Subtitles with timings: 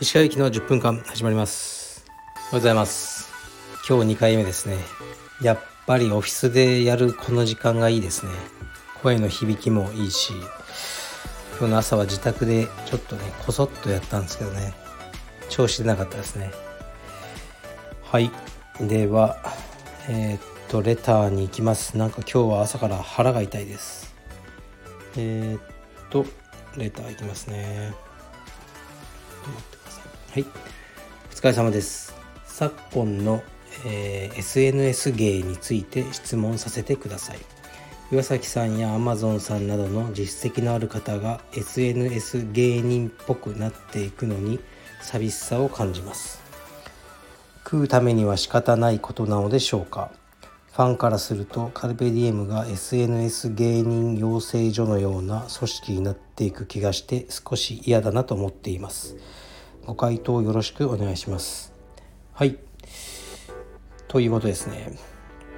[0.00, 2.04] 石川行の10分間始まります。
[2.06, 3.32] おはようございます。
[3.88, 4.76] 今日2回目ですね。
[5.40, 8.32] やっぱりオフィスでやるこの時間がいいですね。
[9.02, 10.34] 声の響きもいいし
[11.58, 14.74] 今日の朝は自宅でちょっとねこそっとやったんですけどね。
[15.48, 16.52] 調子出なかったですね。
[18.02, 18.30] はい。
[18.78, 19.38] では
[20.06, 21.96] えー、っとレターに行きます。
[21.96, 24.12] なんか今日は朝から腹が痛いです。
[25.16, 25.62] えー、っ
[26.10, 26.26] と
[26.76, 27.94] レターいきますね。
[30.32, 30.42] はい。
[30.42, 32.12] お疲れ様です。
[32.44, 33.44] 昨今の、
[33.86, 37.38] えー、SNS 芸について質問させてください。
[38.10, 44.58] 岩崎さんや Amazon さんなどの実績のある方が SNS 芸人っぽくなっていくのに
[45.00, 46.42] 寂しさを感じます。
[47.62, 50.10] 食うためには仕方ないことなのでしょうか？
[50.74, 59.14] ファンからするとカルペディエムが SNS 芸人養成所のような組織になっていく気がして少し嫌だなと思っています。
[59.86, 61.72] ご回答よろしくお願いします。
[62.32, 62.58] はい。
[64.08, 64.98] ということですね。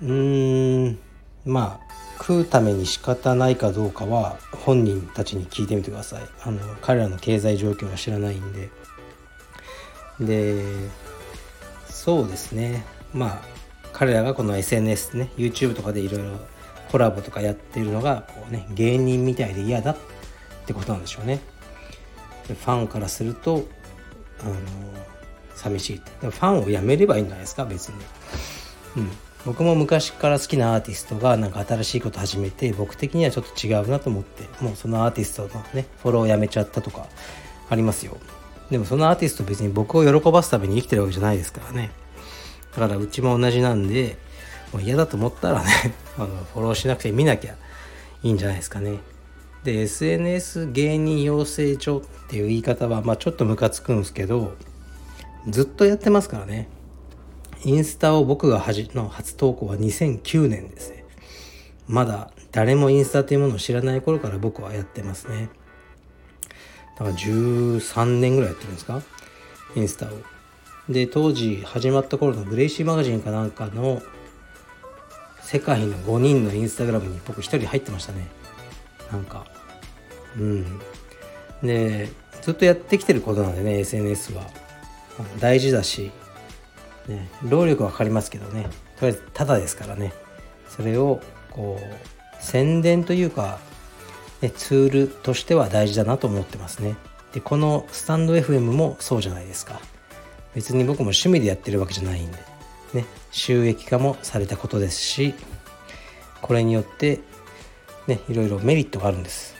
[0.00, 0.98] うーん。
[1.44, 6.22] まあ食うために仕方ないかどうかは本人たちに聞いてみてください。
[6.42, 8.70] あの彼らの経済状況は知らないんで。
[10.20, 10.88] で
[11.84, 12.86] そうですね。
[13.12, 13.61] まあ
[13.92, 16.38] 彼らがこの SNS ね YouTube とかでいろいろ
[16.90, 19.96] コラボとかやってるのがこうね芸人みたいで嫌だっ
[20.66, 21.40] てことなんでしょうね。
[22.46, 23.66] ファンからすると
[24.40, 24.54] あの
[25.54, 26.10] 寂しいって。
[26.20, 27.94] ファンをやめればいいんじゃないですか別に。
[28.96, 29.10] うん。
[29.44, 37.08] 僕も昔から好きなアーティストがなんか新しいこと始めて僕的にはちょっと違うなと思ってもうそのアーティストのねフォローをやめちゃったとか
[37.68, 38.16] ありますよ。
[38.70, 41.90] でもそのアーティスト別に僕を喜ばすために生きてるわけじゃないですからね。
[42.74, 44.16] だからうちも同じなんで
[44.72, 45.70] もう嫌だと思ったらね
[46.16, 47.54] あのフォローしなくて見なきゃ
[48.22, 48.98] いいんじゃないですかね。
[49.64, 54.54] で SNS 芸人養成所っていう言い方はまあちょっとムカつくんですけど
[55.48, 56.68] ずっとやってますからね。
[57.64, 61.04] インスタを僕がはじの初投稿は2009年ですね。
[61.86, 65.48] まだ誰もインスタというものを知らない頃から僕はやってますね。
[66.98, 69.00] だから13年ぐらいやってるんですか？
[69.76, 70.10] インスタを。
[70.88, 74.02] で当時始まった頃のブレイシーマガジンかなんかの
[75.40, 78.26] 世界の5人のインスタグラムに僕一人入ってましたね。
[79.10, 79.46] なんか。
[80.38, 80.80] うん。
[81.62, 82.08] で
[82.40, 84.42] ずっとやってきてることなんでね SNS は。
[85.38, 86.10] 大事だし、
[87.06, 88.64] ね、労力はかかりますけどね。
[88.98, 90.12] とりあえずただですからね。
[90.68, 93.60] それをこう宣伝というか、
[94.40, 96.96] ね、ツールとしては大事だなと思ってますね。
[97.32, 99.80] でこのスタンド FM もそうじゃないですか。
[100.54, 102.38] 別に僕も趣味でやってるわけじゃないんで。
[102.94, 103.06] ね。
[103.30, 105.34] 収益化もされたことですし
[106.42, 107.20] これによって
[108.06, 109.54] ねいろいろメリットがあるんです。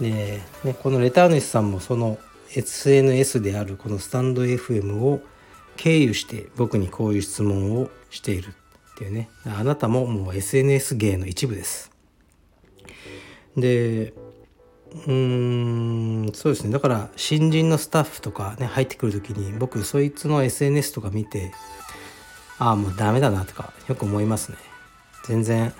[0.00, 2.18] で、ね、このレター主さんもその
[2.54, 5.20] SNS であるこのスタンド FM を
[5.76, 8.54] 経由して僕にこういう質問をしている。
[8.94, 9.28] っていうね。
[9.44, 11.90] あなたももう SNS 芸の一部です。
[13.56, 14.12] で
[14.94, 16.70] うんそうですね。
[16.70, 21.52] だから新人のスタッフとかね入ってくる時に僕そいつの SNS とか見て
[22.58, 24.58] ああもうダメだなとかよく思いますね。
[25.26, 25.72] 全然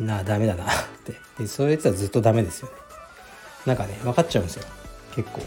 [0.00, 0.66] なあダメだなっ
[1.04, 1.14] て。
[1.38, 2.74] でそういうやつはずっとダメですよね。
[3.64, 4.64] なんかね分かっちゃうんですよ。
[5.14, 5.42] 結構。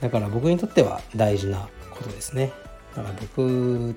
[0.00, 2.52] だから僕にとっては大事なことですね。
[2.96, 3.94] だから僕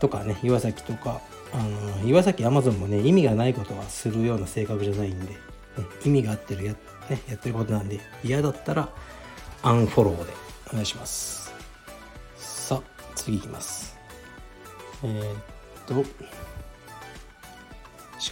[0.00, 5.32] とかね岩崎とかあの岩崎アマゾンもね意味がないことはするような性格じゃないんで、
[6.04, 6.72] 意味が合ってるや,、
[7.10, 8.88] ね、やってることなんで嫌だったら
[9.62, 10.32] アンフォローで
[10.70, 11.52] お願いします。
[12.36, 12.82] さあ
[13.14, 13.96] 次いきます。
[15.02, 15.36] えー、っ
[15.86, 16.04] と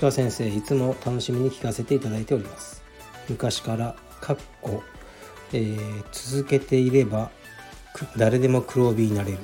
[0.00, 2.82] 鹿先生いつも楽しみに聞かせていただいております。
[3.28, 4.82] 昔からかっこ、
[5.52, 7.30] えー、続けていれば
[8.16, 9.38] 誰でも黒帯になれる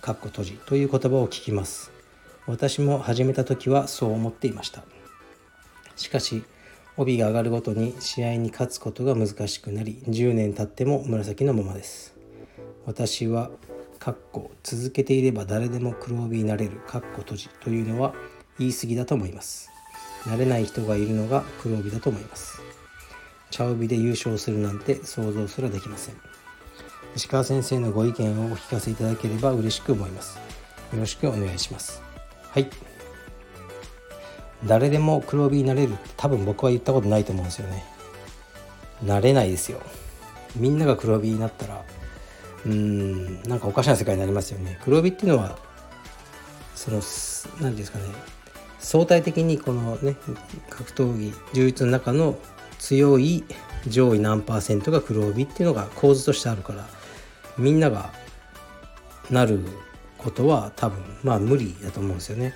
[0.00, 1.92] かっこ閉じという言葉を聞きます。
[2.46, 4.82] 私も始めた時はそう思っていました。
[5.96, 6.42] しかし
[6.96, 12.14] 帯が上がるごとに試合に勝つことが難しくなり10年経っても紫のままです。
[12.86, 13.50] 私は
[13.98, 18.14] かっこ続けていれば誰でも黒帯になれるかっこ閉じというのは
[18.58, 19.70] 言い過ぎだと思います。
[20.24, 22.60] 慣れない人がいるのが黒帯だと思います。
[23.50, 26.16] 茶帯で優勝するなんて想像すらできません。
[27.16, 30.38] 石川先生のご意見をお聞かせいただければ嬉しく思います。
[30.92, 32.02] よろしくお願いします。
[32.50, 32.70] はい。
[34.64, 37.84] 誰でも黒帯になれるって多分僕は言ったことないと思うんですよね。
[39.02, 39.80] なれないですよ。
[40.56, 41.82] みんなが黒帯になったら
[42.66, 44.78] うーんなんかおかしな世界になりますよね。
[44.84, 45.58] 黒帯っていうのは
[46.74, 48.04] その何て言うんですかね。
[48.78, 50.16] 相対的にこのね
[50.68, 52.38] 格闘技充実の中の
[52.78, 53.44] 強い
[53.86, 56.88] 上位何パーセントが黒帯っていうのが構図としてあるから
[57.56, 58.12] みんなが
[59.30, 59.60] なる
[60.18, 62.54] ことは多分まあ無理だと思うんですよね。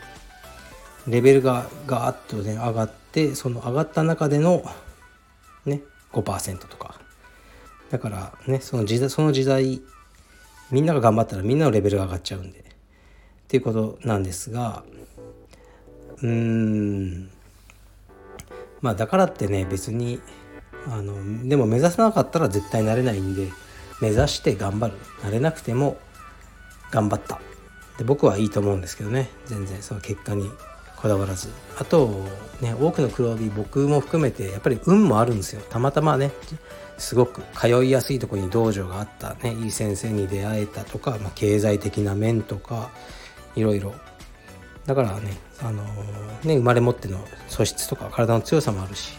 [1.06, 4.62] レベルがガーッとね上がってその上がった中での
[5.66, 7.00] ね5%とか。
[7.90, 9.82] だからねその時代その時代
[10.70, 12.60] みんなが頑張ったらみんなのレベルが上がっちゃうんで。
[12.60, 12.62] っ
[13.46, 14.82] ていうことなんですが
[16.22, 17.30] うーん。
[18.80, 20.20] まあだからってね別に
[20.86, 23.48] あのでも目指さなかったら絶対なれないんで
[24.00, 24.94] 目指して頑張る。
[25.22, 25.98] なれなくても
[26.90, 27.40] 頑張った。
[27.98, 29.82] で僕はいいと思うんですけどね全然。
[29.82, 30.50] その結果に。
[31.04, 31.50] こだわらず。
[31.78, 32.24] あと
[32.62, 35.60] ね多くの黒帯僕も含めてやっぱり運もあるんですよ。
[35.68, 36.30] たまたまね
[36.96, 39.34] すごく通いやすいとこに道場があった。
[39.42, 42.90] ねいい先生に出会えたとか、まあ、経済的な面とか
[43.54, 43.94] いろいろ。
[44.86, 49.18] だからね,、あのー、ね生まれ持っての素質とか体の強さもあるし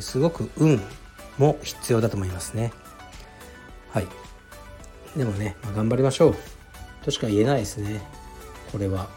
[0.00, 0.80] すごく運
[1.38, 2.70] も必要だと思いますね。
[3.92, 4.06] はい。
[5.16, 6.34] でもね、まあ、頑張りましょう。
[7.02, 8.02] としか言えないですね。
[8.70, 9.08] これは。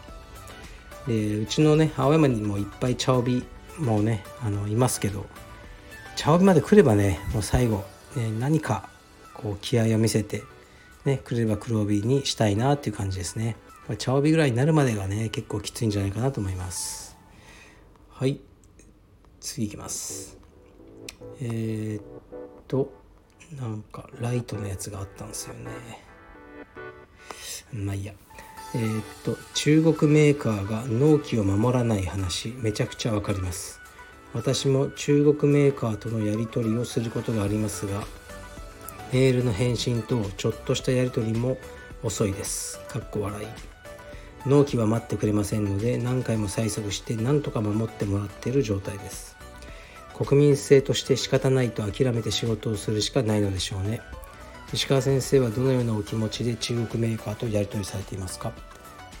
[1.06, 3.44] でうちのね青山にもいっぱい茶帯
[3.78, 5.26] もねあのいますけど
[6.16, 7.84] 茶帯まで来ればねもう最後、
[8.16, 8.88] ね、何か
[9.34, 10.42] こう気合を見せて
[11.04, 13.56] ね来れば黒帯にしたいなっていう感じですね。
[13.98, 17.16] 茶帯ぐらいになるまでがね結構きついんじゃないかなと思います。
[18.10, 18.40] はい。
[19.40, 20.38] 次いきます。
[21.40, 22.02] えー、っ
[22.68, 22.92] と
[23.60, 25.70] なんかライトのやつがあったんですよね。
[27.72, 28.12] まあいいや。
[28.74, 33.80] えー、っと中国メーカーが納期を守らない話めちゃくちゃわかります。
[34.34, 38.06] 私も中国メーカーとのやり取りをすることがありますが
[39.12, 41.58] メールの返信とちょっとしたやり取りも
[42.02, 42.80] 遅いです。
[42.88, 43.46] かっこ笑い。
[44.46, 49.36] 納期は待ってくれませんので何回も催促して何とか守ってもらっている状態です。
[50.14, 54.00] 国民性として仕方ないと諦めて仕事をするしかないのでしょうね。
[54.72, 58.52] 石川先生はどのようなお気持ちで中国メーカーとやり取りされていますか？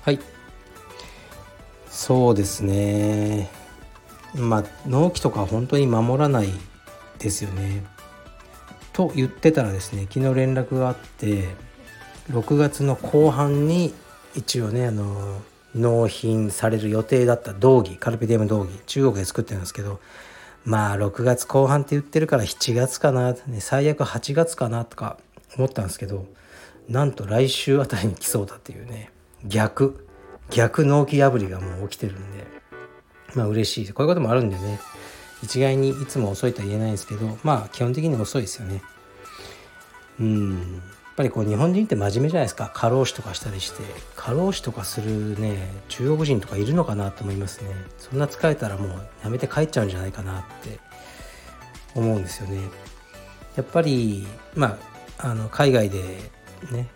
[0.02, 0.18] はい。
[1.88, 3.50] そうですね。
[4.34, 6.48] まあ納期とか本当に守らない
[7.18, 7.84] ですよね。
[8.92, 11.48] と言ってたらですね昨日連絡があって
[12.30, 13.94] 6月の後半に
[14.34, 15.40] 一応ねあの
[15.74, 20.00] 納品される予定だった道着カルピディウム道着中国で作ってるんですけど
[20.64, 25.16] まあ6月後半って言ってるから7月かな、ね、最悪8月かなとか
[25.56, 26.26] 思ったんですけど
[26.88, 29.10] なんと来週あたりに来そうだっていうね
[29.44, 30.06] 逆
[30.50, 32.46] 逆納期破りがもう起きてるんで
[33.34, 33.92] まあ嬉しい。
[33.92, 34.78] こういうこともあるんでね
[35.42, 38.82] 一概にいつも遅いとは言えないんですけどまあ基本的に遅いですよね。
[40.20, 40.52] うん。
[40.52, 42.70] やっぱりこう日本人って真面目じゃないですか。
[42.74, 43.82] 過労死とかしたりして。
[44.16, 47.70] 過労死とかするね中国人とかいるのかなと思いますね。
[47.98, 50.78] そんな疲れたらもうやめて帰っちゃうんじゃないかなって
[51.94, 52.60] 思うんですよね。
[53.56, 54.91] やっぱりまあ
[55.22, 56.02] あの海外で
[56.72, 56.88] ね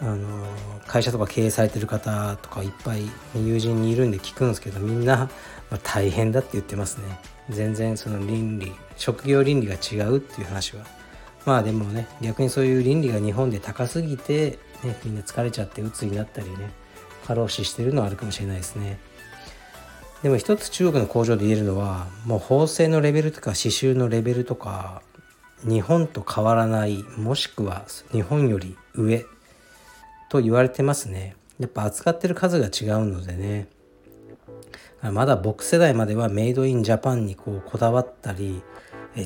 [0.00, 0.46] あの
[0.86, 5.28] 会社とか経営されてる方とかいっぱい友人にいるんで聞くんですけどみんな、
[5.70, 7.18] ま、大変だって言ってますね。
[7.50, 10.84] 全然その倫理職業倫理が違うっていう話は。
[11.46, 16.70] まあでもね逆にそういう倫理が日本で高すぎて、ね、みんな疲れちゃって鬱になったりね
[17.26, 18.98] 過労死してるのはあるかもしれないですね。
[20.22, 25.02] でも一つ中国の工場で言えるのはもう縫製のレベルとか刺繍のレベルとか
[25.64, 29.24] 日本と変わらないもしくは日本より上
[30.28, 31.36] と言われてますね。
[31.58, 33.68] やっぱ扱ってる数が違うのでね。
[35.02, 38.62] まだ僕世代まではメイドインジャパンにこうこだわったり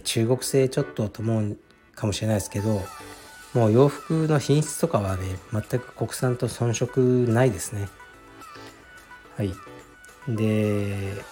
[0.05, 1.59] 中国製ちょっとと思う
[1.95, 2.83] かもしれないですけど
[3.55, 7.89] もう洋服の品質とかはね全く国産と遜色ないですね。
[9.37, 9.55] はい。
[10.29, 11.25] で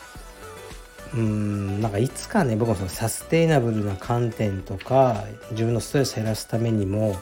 [1.14, 7.17] うんなんかいつかね僕もそのサステイナブルな観点とか自分のストレス減らすためにも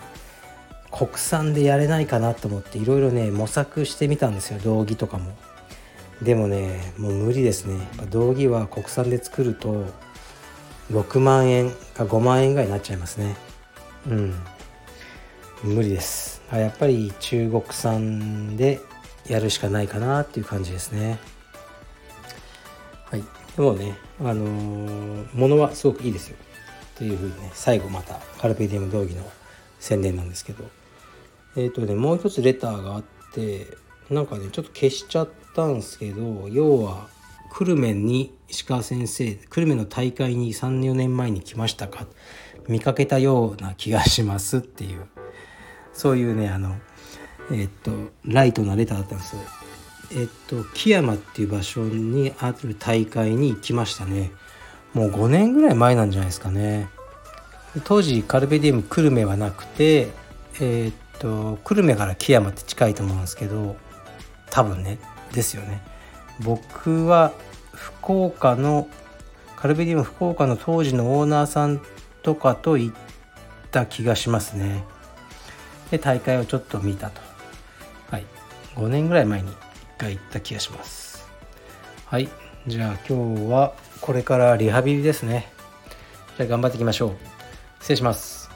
[0.90, 5.37] 国産でやれないかなと思っていろいろね模索してみたんですよ道着とかも。
[6.23, 7.87] でもねもう無理ですね。
[8.11, 9.87] 道着は国産で作ると
[10.90, 13.37] 6万円か5万円ぐらいになっちゃいますね。
[14.09, 14.35] うん。
[15.62, 16.42] 無理です。
[16.52, 18.80] やっぱり中国産で
[19.26, 21.18] やるしかないかなっていう感じですね。
[23.11, 23.25] はい。
[23.58, 26.36] でもねあのー、物はすごくいいですよ。
[26.94, 29.24] というふうにね最後またカルペディウム道着の
[29.80, 30.64] 宣伝なんですけど。
[31.56, 33.66] えっ、ー、とねもう一つレターがあって
[34.10, 37.08] なんかねちょっと消しちゃったんですけど要は
[37.52, 42.06] 久留米に石川先生久留米の大会に34年前に来ましたか？
[42.68, 45.06] 見かけたような気がしますっていう。
[45.92, 46.76] そういうねあの
[47.50, 49.42] えー、っとライトなレターだったんですよ。
[50.10, 54.32] えっと木山っていう場所にある大会に行きましたね。
[54.94, 56.88] もう5年ぐらい前なんじゃないですかね。
[57.84, 60.08] 当時カルベディウム久留米はなくて
[60.60, 63.76] えー、っと久留米から木山って近いと思うんですけど
[64.50, 64.98] 多分ね
[65.32, 65.82] ですよね。
[66.40, 67.32] 僕は
[67.72, 68.88] 福岡の
[69.56, 71.80] カルベディウム福岡の当時のオーナーさん
[72.22, 72.96] とかと行っ
[73.70, 74.84] た気がしますね。
[75.90, 77.20] で大会をちょっと見たと。
[78.10, 78.24] はい。
[78.76, 79.50] 5年ぐらい前に
[79.99, 81.28] 回行った気がします。
[82.07, 82.28] はい。
[82.67, 85.52] じゃあ今日はこれからリハビリですね。
[86.37, 87.17] じゃあ頑張っていきましょう。
[87.81, 88.48] 失礼します。